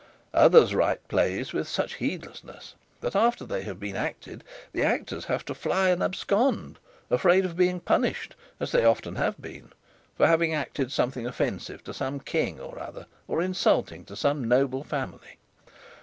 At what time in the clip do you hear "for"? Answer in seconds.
10.17-10.25